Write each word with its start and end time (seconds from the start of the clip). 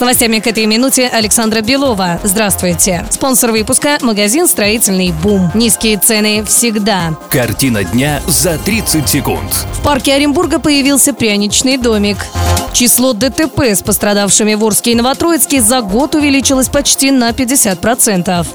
С 0.00 0.02
новостями 0.02 0.38
к 0.38 0.46
этой 0.46 0.64
минуте 0.64 1.08
Александра 1.08 1.60
Белова. 1.60 2.20
Здравствуйте. 2.24 3.04
Спонсор 3.10 3.50
выпуска– 3.50 3.98
магазин 4.00 4.48
«Строительный 4.48 5.12
бум». 5.12 5.50
Низкие 5.52 5.98
цены 5.98 6.42
всегда. 6.42 7.18
Картина 7.28 7.84
дня 7.84 8.22
за 8.26 8.56
30 8.56 9.06
секунд. 9.06 9.52
В 9.74 9.82
парке 9.82 10.14
Оренбурга 10.14 10.58
появился 10.58 11.12
пряничный 11.12 11.76
домик. 11.76 12.16
Число 12.72 13.12
ДТП 13.12 13.60
с 13.60 13.82
пострадавшими 13.82 14.54
в 14.54 14.64
Орске 14.64 14.92
и 14.92 14.94
Новотроицке 14.94 15.60
за 15.60 15.82
год 15.82 16.14
увеличилось 16.14 16.70
почти 16.70 17.10
на 17.10 17.28
50%. 17.32 18.46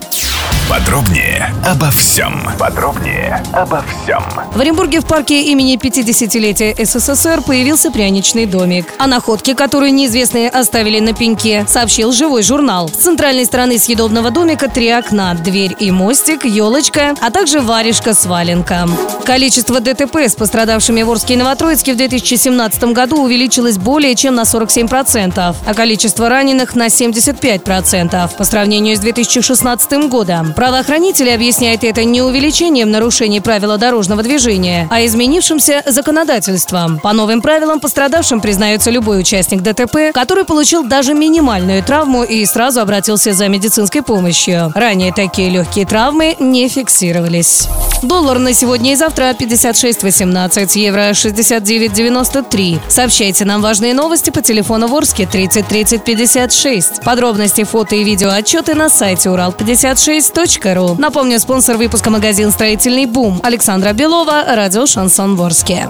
Подробнее 0.69 1.53
обо 1.63 1.91
всем. 1.91 2.41
Подробнее 2.57 3.43
обо 3.53 3.83
всем. 3.83 4.23
В 4.51 4.59
Оренбурге 4.59 4.99
в 4.99 5.05
парке 5.05 5.43
имени 5.43 5.77
50-летия 5.77 6.73
СССР 6.83 7.43
появился 7.43 7.91
пряничный 7.91 8.47
домик. 8.47 8.87
О 8.97 9.05
находке, 9.05 9.53
которую 9.53 9.93
неизвестные 9.93 10.49
оставили 10.49 10.99
на 10.99 11.13
пеньке, 11.13 11.65
сообщил 11.67 12.11
живой 12.11 12.41
журнал. 12.41 12.89
С 12.89 12.93
центральной 12.93 13.45
стороны 13.45 13.77
съедобного 13.77 14.31
домика 14.31 14.67
три 14.67 14.89
окна, 14.89 15.35
дверь 15.35 15.75
и 15.79 15.91
мостик, 15.91 16.45
елочка, 16.45 17.13
а 17.21 17.29
также 17.29 17.61
варежка 17.61 18.15
с 18.15 18.25
валенком. 18.25 18.97
Количество 19.23 19.79
ДТП 19.79 20.15
с 20.17 20.35
пострадавшими 20.35 21.03
в 21.03 21.11
Орске 21.11 21.35
и 21.35 21.37
Новотроицке 21.37 21.93
в 21.93 21.97
2017 21.97 22.85
году 22.85 23.21
увеличилось 23.21 23.77
более 23.77 24.15
чем 24.15 24.33
на 24.33 24.41
47%, 24.41 25.55
а 25.63 25.73
количество 25.75 26.27
раненых 26.27 26.73
на 26.73 26.87
75% 26.87 28.35
по 28.35 28.43
сравнению 28.43 28.95
с 28.95 28.99
2016 28.99 30.09
годом. 30.09 30.54
Правоохранители 30.55 31.29
объясняют 31.29 31.83
это 31.83 32.03
не 32.05 32.21
увеличением 32.21 32.89
нарушений 32.89 33.41
правила 33.41 33.77
дорожного 33.77 34.23
движения, 34.23 34.87
а 34.89 35.05
изменившимся 35.05 35.83
законодательством. 35.85 36.99
По 36.99 37.13
новым 37.13 37.41
правилам 37.41 37.79
пострадавшим 37.79 38.39
признается 38.39 38.89
любой 38.89 39.19
участник 39.19 39.61
ДТП, 39.61 40.13
который 40.13 40.45
получил 40.45 40.83
даже 40.83 41.13
минимальную 41.13 41.83
травму 41.83 42.23
и 42.23 42.45
сразу 42.45 42.79
обратился 42.79 43.33
за 43.33 43.49
медицинской 43.49 44.01
помощью. 44.01 44.71
Ранее 44.73 45.13
такие 45.13 45.49
легкие 45.49 45.85
травмы 45.85 46.35
не 46.39 46.69
фиксировались. 46.69 47.67
Доллар 48.01 48.39
на 48.39 48.53
сегодня 48.53 48.93
и 48.93 48.95
завтра 48.95 49.31
56.18, 49.31 50.77
евро 50.79 51.11
69.93. 51.11 52.79
Сообщайте 52.87 53.45
нам 53.45 53.61
важные 53.61 53.93
новости 53.93 54.29
по 54.29 54.41
телефону 54.41 54.87
Ворске 54.87 55.25
30 55.25 55.67
30 55.67 56.03
56. 56.03 57.03
Подробности, 57.03 57.63
фото 57.63 57.95
и 57.95 58.03
видео 58.03 58.29
отчеты 58.29 58.75
на 58.75 58.89
сайте 58.89 59.29
урал56.ру. 59.29 60.95
Напомню, 60.99 61.39
спонсор 61.39 61.77
выпуска 61.77 62.09
магазин 62.09 62.51
«Строительный 62.51 63.05
бум» 63.05 63.39
Александра 63.43 63.93
Белова, 63.93 64.43
радио 64.47 64.85
«Шансон 64.85 65.35
Ворске». 65.35 65.89